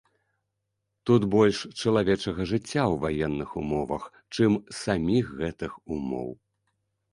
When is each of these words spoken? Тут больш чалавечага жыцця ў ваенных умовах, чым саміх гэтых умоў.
Тут 1.09 1.21
больш 1.35 1.57
чалавечага 1.81 2.47
жыцця 2.53 2.81
ў 2.85 2.95
ваенных 3.05 3.49
умовах, 3.63 4.03
чым 4.35 4.59
саміх 4.81 5.25
гэтых 5.45 5.71
умоў. 6.01 6.29